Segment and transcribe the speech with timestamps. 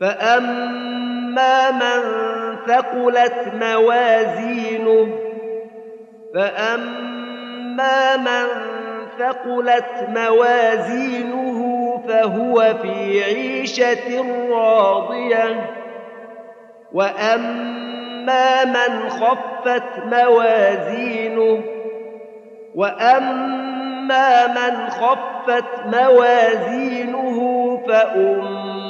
[0.00, 2.02] فأما من
[2.66, 5.18] ثقلت موازينه
[6.34, 8.46] فأما من
[9.18, 11.60] ثقلت موازينه
[12.08, 15.70] فهو في عيشة راضية
[16.92, 21.62] وأما من خفت موازينه
[22.74, 27.40] وأما من خفت موازينه
[27.86, 28.89] فأمه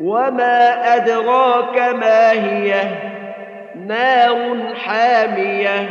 [0.00, 2.84] وما أدراك ما هي
[3.86, 5.88] نار حامية